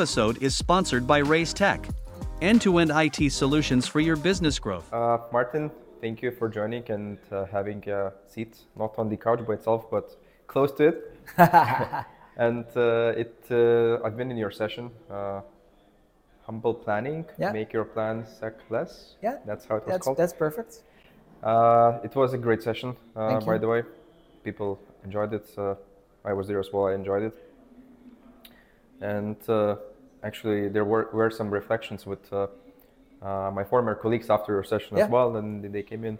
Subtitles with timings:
[0.00, 1.86] episode is sponsored by Reiz Tech,
[2.40, 4.90] end to end IT solutions for your business growth.
[4.90, 5.70] Uh, Maarten,
[6.00, 9.90] thank you for joining and uh, having a seat, not on the couch by itself,
[9.90, 10.16] but
[10.46, 11.18] close to it.
[12.38, 14.90] and uh, it, uh, I've been in your session.
[15.10, 15.42] Uh,
[16.46, 17.52] humble planning, Yeah.
[17.52, 19.16] make your plans suck less.
[19.20, 20.16] Yeah, that's how it was That's called.
[20.16, 20.80] that's perfect.
[21.42, 23.82] Uh, it was a great session, uh, by the way.
[24.44, 25.46] People enjoyed it.
[25.58, 25.74] Uh,
[26.24, 26.86] I was there as well.
[26.86, 27.36] I enjoyed it.
[29.02, 29.76] And uh,
[30.22, 32.46] actually, there were, were some reflections with uh,
[33.22, 35.04] uh, my former colleagues after your session Yeah.
[35.04, 35.36] as well.
[35.36, 36.18] And they came in,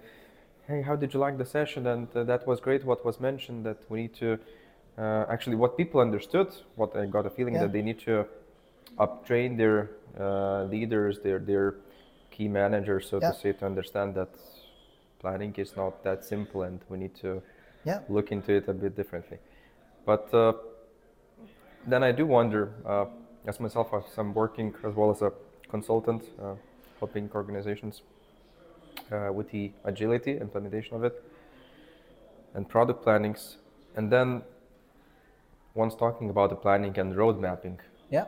[0.66, 1.86] hey, how did you like the session?
[1.86, 2.84] And uh, that was great.
[2.84, 4.38] What was mentioned that we need to
[4.98, 7.60] uh, actually, what people understood, what I got a feeling Yeah.
[7.60, 8.26] that they need to
[8.98, 11.74] uptrain their uh, leaders, their their
[12.30, 13.30] key managers, so Yeah.
[13.30, 14.28] to say, to understand that
[15.18, 17.42] planning is not that simple, and we need to
[17.84, 18.00] Yeah.
[18.08, 19.38] look into it a bit differently.
[20.04, 20.52] But uh,
[21.86, 23.06] then I do wonder, uh,
[23.46, 25.32] as myself, as I'm working as well as a
[25.68, 26.54] consultant, uh,
[26.98, 28.02] helping organizations
[29.12, 31.22] uh, with the agility implementation of it
[32.54, 33.56] and product plannings,
[33.96, 34.42] and then
[35.74, 37.78] once talking about the planning and road mapping,
[38.10, 38.26] Yeah.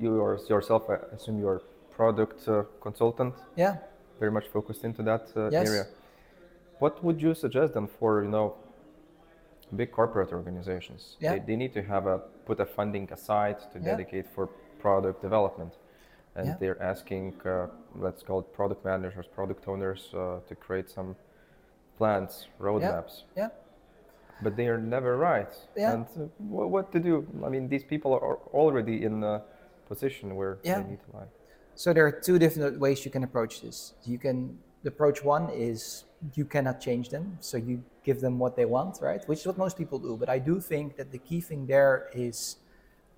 [0.00, 3.76] you are yourself, I assume you're product uh, consultant, Yeah.
[4.18, 5.68] very much focused into that uh, Yes.
[5.68, 5.86] area.
[6.78, 8.54] What would you suggest then for you know
[9.76, 11.16] big corporate organizations?
[11.20, 11.32] Yeah.
[11.34, 13.84] They, they need to have a put a funding aside to Yeah.
[13.90, 14.46] dedicate for
[14.80, 15.74] product development,
[16.36, 16.56] and Yeah.
[16.60, 21.16] they're asking uh, let's call it product managers, product owners uh, to create some
[21.98, 23.22] plans, roadmaps.
[23.36, 23.48] Yeah.
[24.42, 25.52] But they are never right.
[25.76, 25.94] Yeah.
[25.94, 27.26] And uh, wh- what to do?
[27.44, 29.42] I mean, these people are already in a
[29.88, 30.80] position where Yeah.
[30.82, 31.26] they need to lie.
[31.74, 33.94] So there are two different ways you can approach this.
[34.04, 38.64] You can approach one is you cannot change them, so you give them what they
[38.64, 39.26] want, right?
[39.28, 40.16] Which is what most people do.
[40.16, 42.56] But I do think that the key thing there is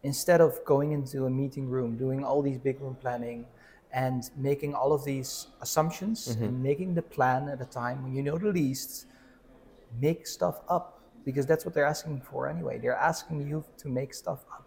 [0.02, 3.46] instead of going into a meeting room, doing all these big room planning
[3.92, 6.44] and making all of these assumptions mm-hmm.
[6.44, 9.06] and making the plan at a time when you know the least,
[10.00, 12.78] make stuff up because that's what they're asking for anyway.
[12.78, 14.66] They're asking you to make stuff up.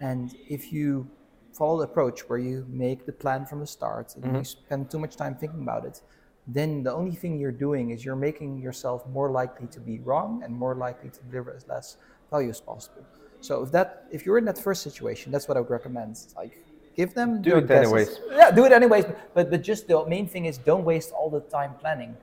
[0.00, 1.08] And if you
[1.52, 4.42] follow the approach where you make the plan from the start and you mm-hmm.
[4.42, 6.00] spend too much time thinking about it,
[6.46, 10.42] then the only thing you're doing is you're making yourself more likely to be wrong
[10.44, 11.96] and more likely to deliver as less
[12.30, 13.04] value as possible.
[13.40, 16.18] So if that if you're in that first situation, that's what I would recommend.
[16.36, 16.64] Like
[16.96, 17.92] give them Do it guesses.
[17.92, 18.20] anyways.
[18.30, 19.04] Yeah, do it anyways.
[19.34, 22.16] But but just the main thing is don't waste all the time planning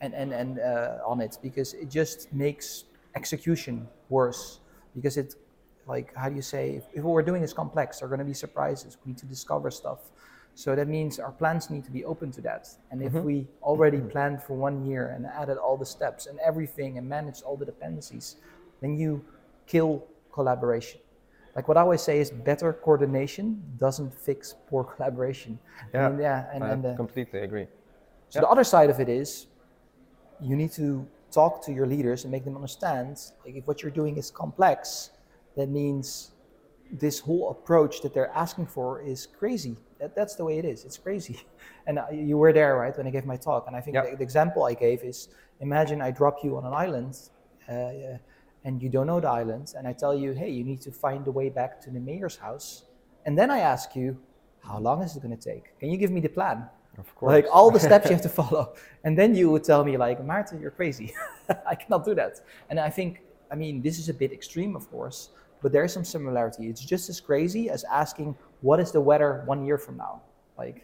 [0.00, 2.84] and and and uh, on it because it just makes
[3.14, 4.60] execution worse
[4.94, 5.34] because it
[5.86, 8.18] like how do you say if, if what we're doing is complex there are going
[8.18, 10.00] to be surprises we need to discover stuff
[10.54, 12.68] so that means our plans need to be open to that.
[12.90, 16.96] And if we already planned for one year and added all the steps and everything
[16.98, 18.36] and managed all the dependencies
[18.80, 19.24] then you
[19.66, 21.00] kill collaboration.
[21.56, 25.58] Like what i always say is better coordination doesn't fix poor collaboration.
[25.94, 27.66] Yeah, mean, yeah and, I and uh, completely agree.
[28.28, 29.46] so the other side of it is
[30.40, 33.10] you need to talk to your leaders and make them understand
[33.44, 35.10] like if what you're doing is complex,
[35.56, 36.32] that means
[36.92, 39.76] this whole approach that they're asking for is crazy.
[40.04, 40.84] That, that's the way it is.
[40.84, 41.36] It's crazy.
[41.86, 43.62] And uh, you were there, right, when I gave my talk.
[43.68, 44.10] And I think Yeah.
[44.10, 45.28] the, the example I gave is
[45.60, 47.14] imagine I drop you on an island
[47.68, 48.16] uh,
[48.66, 51.20] and you don't know the island, and I tell you, hey, you need to find
[51.28, 52.68] the way back to the mayor's house.
[53.26, 54.16] And then I ask you,
[54.68, 55.78] how long is it going to take?
[55.78, 56.58] Can you give me the plan?
[56.96, 57.32] Of course.
[57.36, 58.64] Like all the steps you have to follow.
[59.04, 61.12] And then you would tell me, like, Maarten, you're crazy.
[61.72, 62.40] I cannot do that.
[62.70, 63.20] And I think,
[63.52, 65.18] I mean, this is a bit extreme, of course,
[65.60, 66.68] but there is some similarity.
[66.72, 70.22] It's just as crazy as asking, what is the weather one year from now?
[70.56, 70.78] Like,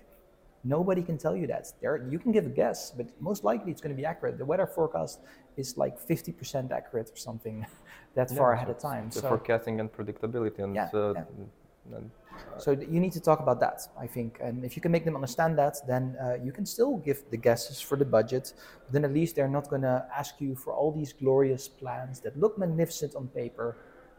[0.65, 1.65] nobody can tell you that.
[1.81, 4.37] There, you can give a guess, but most likely it's going to be accurate.
[4.37, 5.21] The weather forecast
[5.57, 7.57] is like 50% accurate or something
[8.17, 9.09] that far ahead of time.
[9.09, 11.97] the So- forecasting and predictability and, Yeah, uh, yeah.
[11.97, 12.11] and
[12.59, 14.39] so you need to talk about that, I think.
[14.43, 17.37] And if you can make them understand that, then uh, you can still give the
[17.39, 18.53] guesses for the budget.
[18.85, 22.21] But then at least they're not going to ask you for all these glorious plans
[22.21, 23.69] that look magnificent on paper,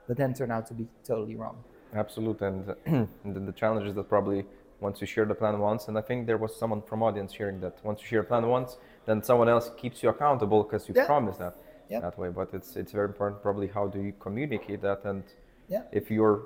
[0.07, 1.57] but then turn out to be totally wrong.
[1.95, 2.65] Absolute and
[3.25, 4.45] the, the challenge is that probably
[4.79, 7.59] once you share the plan once and i think there was someone from audience sharing
[7.59, 10.93] that once you share a plan once then someone else keeps you accountable because you
[10.95, 11.05] Yeah.
[11.05, 11.55] promised that
[11.89, 11.99] Yeah.
[12.01, 15.23] that way but it's it's very important probably how do you communicate that and
[15.67, 15.83] Yeah.
[15.91, 16.39] if you're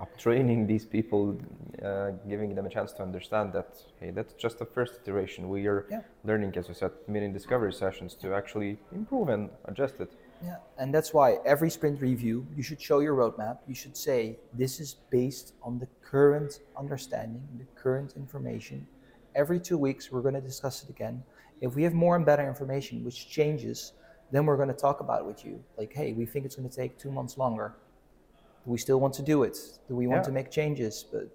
[0.00, 1.38] up training these people
[1.82, 3.68] uh, giving them a chance to understand that
[4.00, 6.00] hey that's just the first iteration we are Yeah.
[6.24, 10.10] learning as you said many discovery sessions to actually improve and adjust it
[10.42, 13.58] Yeah, and that's why every sprint review, you should show your roadmap.
[13.66, 18.86] You should say, this is based on the current understanding, the current information.
[19.34, 21.22] Every two weeks, we're going to discuss it again.
[21.60, 23.92] If we have more and better information, which changes,
[24.30, 25.62] then we're going to talk about it with you.
[25.78, 27.74] Like, hey, we think it's going to take two months longer.
[28.64, 29.56] Do we still want to do it?
[29.88, 30.26] Do we want Yeah.
[30.26, 31.04] to make changes?
[31.10, 31.28] But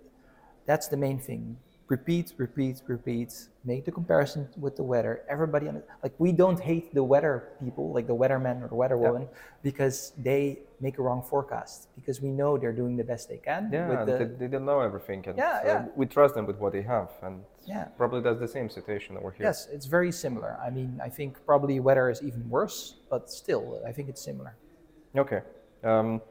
[0.65, 1.57] That's the main thing.
[1.89, 3.33] Repeat, repeat, repeat.
[3.65, 5.23] Make the comparison with the weather.
[5.27, 5.71] Everybody,
[6.03, 9.27] like we don't hate the weather people, like the weatherman or the weatherwoman,
[9.63, 11.87] because they make a wrong forecast.
[11.95, 13.71] Because we know they're doing the best they can.
[13.73, 15.85] Yeah, the, they, they don't know everything, and Yeah, uh, yeah.
[15.95, 17.85] we trust them with what they have, and Yeah.
[17.97, 19.47] probably that's the same situation over here.
[19.47, 20.59] yes, it's very similar.
[20.63, 24.53] I mean, I think probably weather is even worse, but still, I think it's similar.
[25.17, 25.41] Okay.
[25.83, 26.21] Um,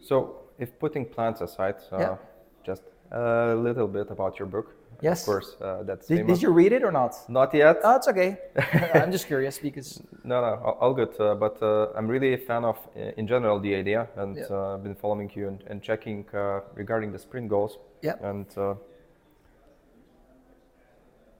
[0.00, 2.16] so, if putting plants aside, uh, Yeah.
[2.62, 4.75] just a little bit about your book.
[5.02, 5.20] Yes.
[5.22, 7.14] Of course, uh, that's Did, did you read it or not?
[7.28, 7.76] Not yet.
[7.84, 8.38] Oh, it's okay.
[8.94, 11.14] I'm just curious because No, no, all- all good.
[11.20, 14.44] Uh, but uh, I'm really a fan of, uh, in general, the idea, and Yeah.
[14.50, 17.78] uh, I've been following you and, and checking uh, regarding the sprint goals.
[18.02, 18.14] Yeah.
[18.22, 18.74] And uh,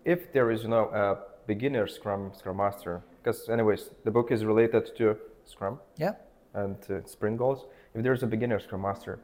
[0.04, 1.16] if there is, you know, a
[1.46, 6.12] beginner Scrum Scrum Master, because anyways, the book is related to Scrum yeah,
[6.54, 6.76] and
[7.06, 7.66] sprint goals.
[7.94, 9.18] If there's a beginner Scrum Master,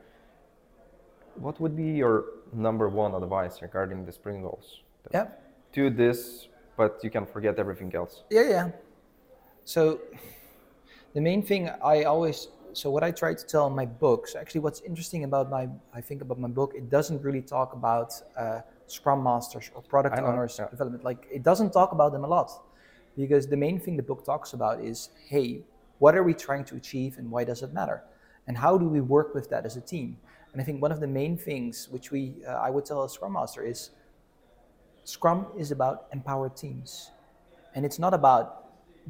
[1.36, 4.82] what would be your number one advice regarding the sprint goals?
[5.12, 5.26] yeah.
[5.72, 8.24] Do this, but you can forget everything else.
[8.30, 8.70] Yeah, yeah.
[9.64, 10.00] So
[11.14, 14.60] the main thing I always so what I try to tell in my books, actually,
[14.60, 18.60] what's interesting about my I think about my book, it doesn't really talk about uh,
[18.86, 20.68] Scrum Masters or product owners yeah.
[20.68, 21.04] development.
[21.04, 22.50] Like it doesn't talk about them a lot,
[23.16, 25.62] because the main thing the book talks about is, hey,
[25.98, 28.02] what are we trying to achieve and why does it matter,
[28.46, 30.16] and how do we work with that as a team?
[30.52, 33.08] And I think one of the main things which we uh, I would tell a
[33.08, 33.90] Scrum Master is,
[35.04, 37.10] Scrum is about empowered teams.
[37.74, 38.58] And it's not about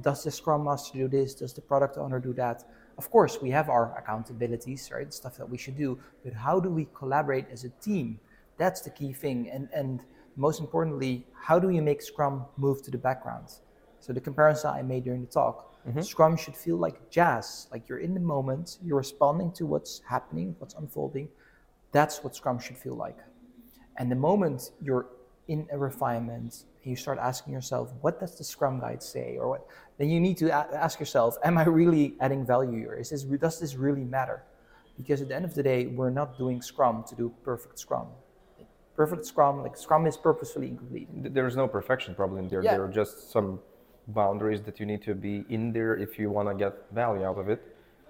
[0.00, 2.64] does the Scrum Master do this, does the product owner do that.
[2.96, 5.12] Of course, we have our accountabilities, right?
[5.12, 8.20] Stuff that we should do, but how do we collaborate as a team?
[8.56, 9.50] That's the key thing.
[9.50, 10.00] And and
[10.36, 13.48] most importantly, how do you make Scrum move to the background?
[14.00, 16.00] So the comparison I made during the talk, Mm-hmm.
[16.02, 20.54] Scrum should feel like jazz, like you're in the moment, you're responding to what's happening,
[20.58, 21.28] what's unfolding.
[21.90, 23.18] That's what Scrum should feel like.
[23.98, 25.06] And the moment you're
[25.48, 29.48] in a refinement, and you start asking yourself, what does the Scrum Guide say, or
[29.48, 29.66] what?
[29.98, 32.94] Then you need to a- ask yourself, am I really adding value here?
[32.94, 34.44] Is this does this really matter?
[34.96, 38.06] Because at the end of the day, we're not doing Scrum to do perfect Scrum.
[38.94, 41.08] Perfect Scrum, like Scrum, is purposefully incomplete.
[41.12, 42.62] There's no perfection probably in there.
[42.62, 42.72] Yeah.
[42.72, 43.58] There are just some
[44.08, 47.38] boundaries that you need to be in there if you want to get value out
[47.38, 47.60] of it,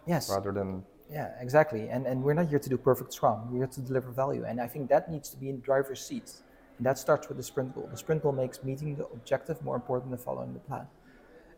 [0.07, 0.31] Yes.
[0.31, 1.89] rather than Yeah, exactly.
[1.91, 3.39] And and we're not here to do perfect Scrum.
[3.51, 4.45] We're here to deliver value.
[4.45, 6.29] And I think that needs to be in the driver's seat.
[6.79, 7.87] And that starts with the sprint goal.
[7.91, 10.87] The sprint goal makes meeting the objective more important than following the plan.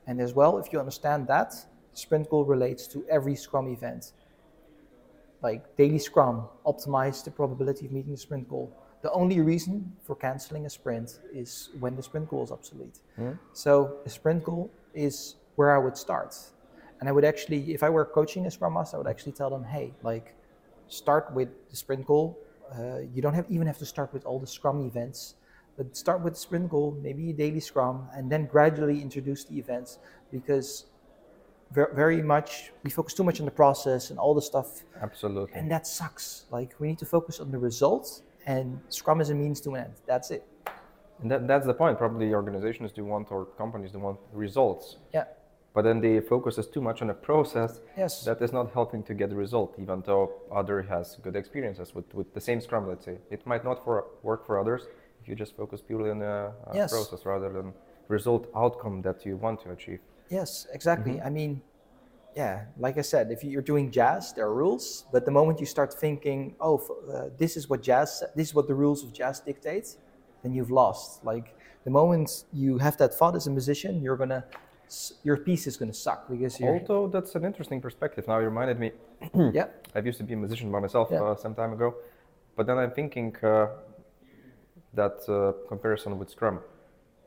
[0.09, 1.51] And as well, if you understand that,
[1.93, 4.13] the sprint goal relates to every Scrum event.
[5.41, 8.73] Like daily Scrum, optimize the probability of meeting the sprint goal.
[9.05, 13.01] The only reason for canceling a sprint is when the sprint goal is obsolete.
[13.53, 16.35] So the sprint goal is where I would start.
[16.99, 19.51] And I would actually, if I were coaching a Scrum Master, I would actually tell
[19.51, 20.35] them, hey, like,
[20.89, 22.39] start with the sprint goal.
[22.73, 25.35] Uh, you don't have even have to start with all the Scrum events,
[25.77, 29.59] but start with the sprint goal, maybe a daily Scrum, and then gradually introduce the
[29.59, 29.99] events
[30.33, 30.87] because
[31.73, 35.53] ver- very much we focus too much on the process and all the stuff, absolutely.
[35.59, 36.47] and that sucks.
[36.51, 39.85] Like we need to focus on the result, and Scrum is a means to an
[39.85, 39.95] end.
[40.07, 40.47] That's it.
[41.21, 41.99] And that, that's the point.
[41.99, 45.25] Probably organizations do want or companies do want results, Yeah.
[45.73, 48.25] but then they focus us too much on a process Yes.
[48.25, 49.75] that is not helping to get the result.
[49.79, 53.65] Even though other has good experiences with, with the same Scrum, let's say it might
[53.65, 54.87] not for work for others
[55.23, 56.27] if you just focus purely on the
[56.67, 56.93] uh, Yes.
[56.93, 57.73] process rather than
[58.09, 60.01] result outcome that you want to achieve.
[60.29, 61.21] Yes, exactly.
[61.23, 61.63] I mean,
[62.37, 65.05] yeah, like I said, if you're doing jazz, there are rules.
[65.13, 68.55] But the moment you start thinking, oh, f- uh, this is what jazz, this is
[68.55, 69.97] what the rules of jazz dictate,
[70.43, 71.25] then you've lost.
[71.25, 74.45] Like the moment you have that thought as a musician, you're gonna,
[75.23, 78.27] your piece is gonna suck because you're, Although that's an interesting perspective.
[78.27, 78.91] Now you reminded me.
[79.53, 81.23] yeah, I used to be a musician by myself Yeah.
[81.23, 81.95] uh, some time ago,
[82.57, 83.69] but then I'm thinking uh,
[84.95, 86.61] that uh, comparison with Scrum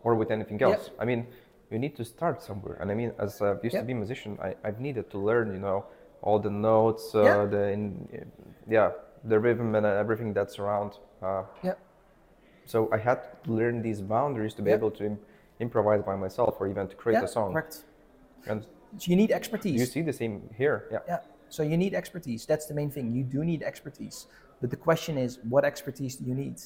[0.03, 0.67] or with anything Yeah.
[0.71, 0.89] else.
[0.99, 1.27] I mean,
[1.71, 2.77] you need to start somewhere.
[2.81, 5.51] And I mean, as I used to be a musician, I, I've needed to learn,
[5.53, 5.85] you know,
[6.21, 7.45] all the notes, uh, Yeah.
[7.45, 8.07] the in,
[8.69, 8.91] yeah,
[9.23, 10.91] the rhythm and uh, everything that's around.
[11.21, 11.73] Uh, yeah,
[12.65, 15.19] so I had to learn these boundaries to be able to im-
[15.59, 17.51] improvise by myself or even to create yeah, a song.
[17.53, 17.83] correct.
[18.47, 18.63] And
[18.97, 19.79] So you need expertise.
[19.79, 20.85] you see the same here.
[20.91, 20.99] Yeah.
[21.07, 21.19] Yeah.
[21.49, 22.45] So you need expertise.
[22.45, 23.11] That's the main thing.
[23.11, 24.27] You do need expertise.
[24.61, 26.57] But the question is, what expertise do you need?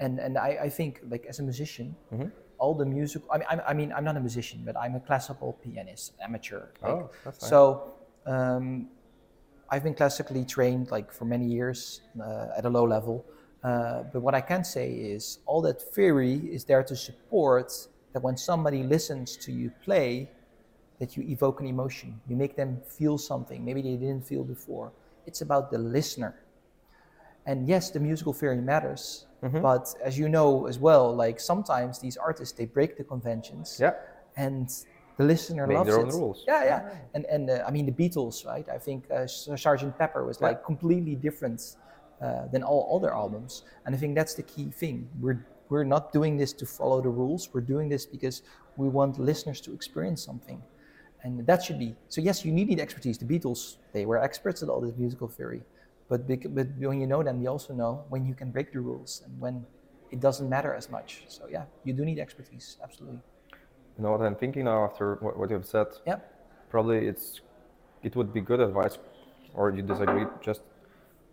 [0.00, 2.28] And and I, I think like as a musician, Mm-hmm.
[2.62, 3.22] All the music.
[3.28, 6.62] I mean, I'm, I mean, I'm not a musician, but I'm a classical pianist, amateur.
[6.80, 7.50] Like, Oh, that's nice.
[7.50, 8.88] So um,
[9.68, 13.16] I've been classically trained like for many years uh, at a low level.
[13.64, 17.72] Uh, but what I can say is all that theory is there to support
[18.12, 20.30] that when somebody listens to you play,
[21.00, 22.20] that you evoke an emotion.
[22.28, 24.92] You make them feel something maybe they didn't feel before.
[25.26, 26.32] It's about the listener.
[27.44, 29.60] And yes, the musical theory matters, Mm-hmm.
[29.60, 33.94] but as you know as well, like sometimes these artists they break the conventions, Yeah.
[34.36, 34.68] and
[35.18, 36.14] the listener Make loves their own it.
[36.14, 36.44] rules.
[36.46, 36.88] Yeah, yeah.
[37.14, 38.66] And and uh, I mean the Beatles, right?
[38.68, 39.98] I think uh, Sgt.
[39.98, 41.60] Pepper was like completely different
[42.20, 45.08] uh, than all other albums, and I think that's the key thing.
[45.20, 47.48] We're we're not doing this to follow the rules.
[47.52, 48.42] We're doing this because
[48.76, 50.62] we want listeners to experience something,
[51.24, 51.94] and that should be.
[52.08, 53.18] So yes, you need the expertise.
[53.18, 55.62] The Beatles, they were experts at all this musical theory,
[56.12, 56.28] but
[56.58, 59.32] but when you know them, you also know when you can break the rules and
[59.44, 59.54] when
[60.14, 61.10] it doesn't matter as much.
[61.36, 63.20] So yeah, you do need expertise, absolutely.
[63.96, 65.88] You know what I'm thinking now after what, what you've said?
[66.06, 66.18] Yeah.
[66.74, 67.26] Probably it's
[68.02, 68.96] it would be good advice,
[69.54, 70.62] or you disagree, just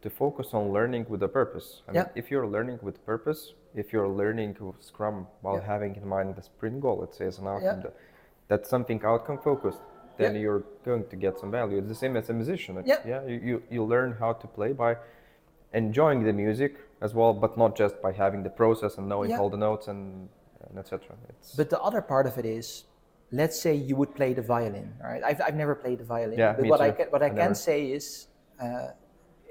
[0.04, 1.68] to focus on learning with a purpose.
[1.88, 2.22] I mean, Yeah.
[2.22, 3.42] if you're learning with purpose,
[3.82, 5.74] if you're learning with Scrum while Yeah.
[5.74, 7.92] having in mind the sprint goal, let's say as an outcome, Yeah.
[8.50, 9.84] that's something outcome focused,
[10.20, 10.42] then Yeah.
[10.46, 11.78] you're going to get some value.
[11.80, 12.72] It's the same as a musician.
[12.86, 13.00] Yeah.
[13.12, 13.26] Yeah.
[13.32, 14.92] You, you, you learn how to play by
[15.74, 19.40] enjoying the music as well, but not just by having the process and knowing Yeah.
[19.40, 20.30] all the notes and,
[20.70, 21.16] and etc.
[21.58, 22.68] But the other part of it is,
[23.32, 25.24] let's say you would play the violin, right?
[25.24, 26.38] I've, I've never played the violin.
[26.38, 26.98] Yeah, but me what I too.
[26.98, 27.56] can, what I I can never.
[27.70, 28.28] say is,
[28.62, 28.88] uh,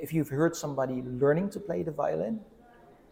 [0.05, 2.41] if you've heard somebody learning to play the violin,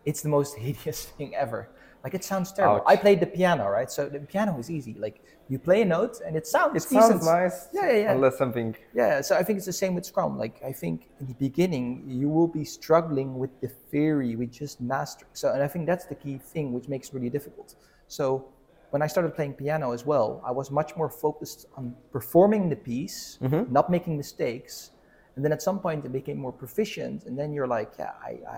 [0.05, 1.69] it's the most hideous thing ever.
[2.07, 2.83] Like it sounds terrible.
[2.83, 2.85] Ouch.
[2.87, 3.91] I played the piano, right?
[3.91, 4.95] So the piano is easy.
[4.95, 7.21] Like you play a note and it sounds it decent.
[7.21, 7.67] sounds nice.
[7.73, 8.13] Yeah, yeah, yeah.
[8.13, 10.39] Unless something Yeah, so I think it's the same with Scrum.
[10.39, 14.81] Like I think in the beginning you will be struggling with the theory, with just
[14.81, 15.33] mastering.
[15.33, 17.75] So and I think that's the key thing which makes it really difficult.
[18.07, 18.47] So
[18.91, 22.77] when I started playing piano as well, I was much more focused on performing the
[22.77, 23.73] piece, mm-hmm.
[23.73, 24.93] not making mistakes.
[25.35, 28.33] And then at some point it became more proficient, and then you're like, yeah, I,
[28.55, 28.57] I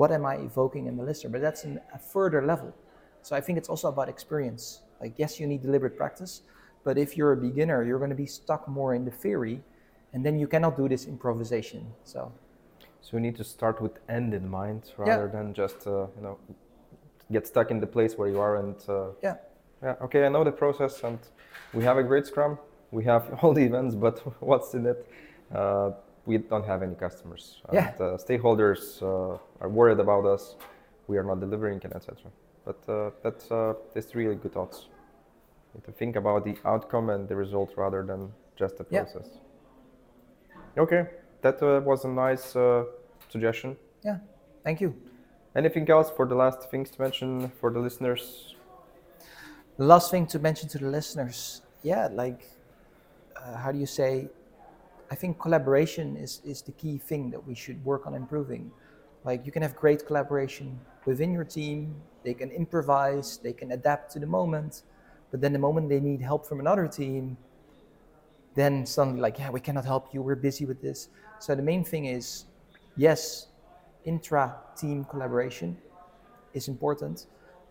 [0.00, 1.28] what am I evoking in the listener?
[1.28, 2.74] But that's an, a further level.
[3.20, 4.80] So I think it's also about experience.
[4.98, 6.40] Like, yes, you need deliberate practice,
[6.84, 9.60] but if you're a beginner, you're going to be stuck more in the theory,
[10.14, 11.82] and then you cannot do this improvisation.
[12.04, 12.32] So,
[13.02, 16.38] So you need to start with end in mind rather than just uh, you know
[17.30, 19.36] get stuck in the place where you are and uh, yeah,
[19.82, 21.18] yeah okay I know the process and
[21.76, 22.58] we have a great scrum
[22.90, 24.16] we have all the events but
[24.50, 25.00] what's in it
[25.54, 25.90] uh,
[26.26, 27.88] we don't have any customers Yeah.
[27.92, 30.56] and, uh, stakeholders uh, are worried about us
[31.08, 32.30] we are not delivering and etc
[32.64, 34.86] but uh, that's uh, that's really good thoughts
[35.84, 39.28] to think about the outcome and the result rather than just the process.
[40.76, 40.82] Yeah.
[40.82, 41.02] okay
[41.42, 42.84] that uh, was a nice uh,
[43.28, 44.18] suggestion yeah.
[44.64, 44.94] Thank you.
[45.56, 48.54] Anything else for the last things to mention for the listeners?
[49.76, 52.42] The last thing to mention to the listeners, yeah, like,
[53.36, 54.28] uh, how do you say?
[55.10, 58.70] I think collaboration is, is the key thing that we should work on improving.
[59.24, 64.12] Like, you can have great collaboration within your team, they can improvise, they can adapt
[64.12, 64.82] to the moment,
[65.30, 67.36] but then the moment they need help from another team,
[68.54, 71.08] then suddenly, like, yeah, we cannot help you, we're busy with this.
[71.38, 72.44] So, the main thing is
[72.96, 73.48] yes,
[74.04, 75.76] intra team collaboration
[76.54, 77.26] is important,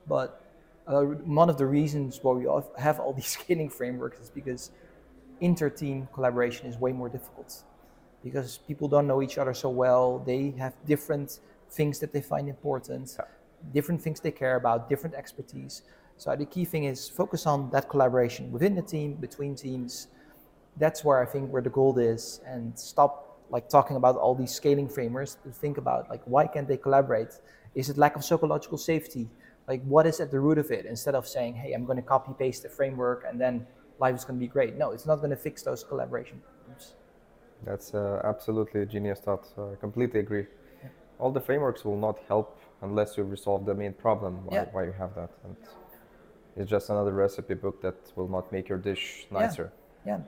[0.08, 0.44] but
[0.88, 4.72] uh, one of the reasons why we have all these scaling frameworks is because
[5.42, 7.64] inter-team collaboration is way more difficult
[8.24, 10.20] because people don't know each other so well.
[10.20, 13.18] They have different things that they find important
[13.74, 15.84] different things they care about different expertise.
[16.18, 20.08] So the key thing is focus on that collaboration within the team between teams.
[20.78, 24.52] That's where i think where the gold is and stop like talking about all these
[24.52, 27.40] scaling frameworks to think about like why can't they collaborate?
[27.76, 29.30] Is it lack of psychological safety?
[29.68, 30.86] Like what is at the root of it?
[30.86, 33.66] Instead of saying hey i'm going to copy paste the framework and then
[34.00, 36.94] life is going to be great no it's not going to fix those collaboration problems
[37.70, 39.46] That's uh, absolutely a genius thought.
[39.58, 40.46] I completely agree.
[41.22, 42.48] All the frameworks will not help
[42.88, 44.66] unless you resolve the main problem why, Yeah.
[44.76, 45.32] why you have that.
[45.44, 45.56] And
[46.56, 49.68] it's just another recipe book that will not make your dish nicer.
[50.06, 50.22] yeah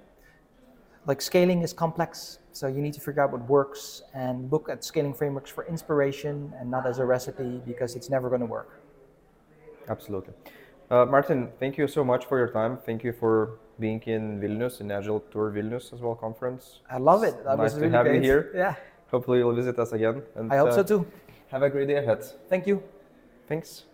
[1.10, 4.84] like scaling is complex so you need to figure out what works and look at
[4.92, 8.72] scaling frameworks for inspiration and not as a recipe because it's never going to work
[9.94, 10.34] Absolutely.
[10.92, 12.78] Uh, Maarten, thank you so much for your time.
[12.86, 16.82] Thank you for being in Vilnius, in Agile Tour Vilnius as well conference.
[16.90, 18.52] i love it that nice was to really have you here.
[18.54, 18.76] yeah
[19.10, 20.22] Hopefully you'll visit us again.
[20.36, 21.08] And, i hope so uh, too
[21.50, 22.20] Have a great day ahead.
[22.50, 22.84] thank you
[23.48, 23.86] Thanks.